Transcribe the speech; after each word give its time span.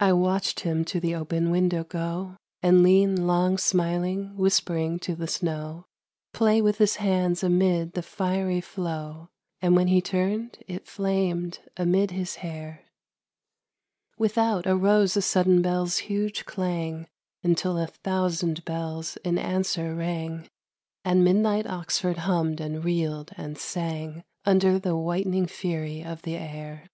I 0.00 0.12
watched 0.12 0.60
him 0.60 0.84
to 0.84 1.00
the 1.00 1.14
open 1.14 1.50
window 1.50 1.82
go, 1.82 2.36
And 2.62 2.82
lean 2.82 3.26
long 3.26 3.56
smiling, 3.56 4.36
whispering 4.36 4.98
to 4.98 5.16
the 5.16 5.26
snow, 5.26 5.86
Play 6.34 6.60
with 6.60 6.76
his 6.76 6.96
hands 6.96 7.42
amid 7.42 7.94
the 7.94 8.02
fiery 8.02 8.60
flow 8.60 9.30
And 9.62 9.74
when 9.74 9.86
he 9.86 10.02
turned 10.02 10.58
it 10.68 10.86
flamed 10.86 11.60
amid 11.78 12.10
his 12.10 12.34
hair. 12.44 12.84
Without 14.18 14.66
arose 14.66 15.16
a 15.16 15.22
sudden 15.22 15.62
bell's 15.62 15.96
huge 15.96 16.44
clang 16.44 17.08
Until 17.42 17.78
a 17.78 17.86
thousand 17.86 18.62
bells 18.66 19.16
in 19.24 19.38
answer 19.38 19.94
rang 19.94 20.50
And 21.02 21.24
midnight 21.24 21.66
Oxford 21.66 22.18
hummed 22.28 22.60
and 22.60 22.84
reeled 22.84 23.30
and 23.38 23.56
sang 23.56 24.22
Under 24.44 24.78
the 24.78 24.94
whitening 24.98 25.46
fury 25.46 26.04
of 26.04 26.20
the 26.20 26.36
air. 26.36 26.90